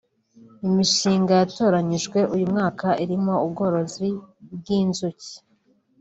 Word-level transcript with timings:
Imishinga 0.67 1.31
yatoranyijwe 1.41 2.19
uyu 2.35 2.45
mwaka 2.51 2.87
irimo 3.03 3.33
ubworozi 3.45 4.09
bw’inzuki 4.57 5.33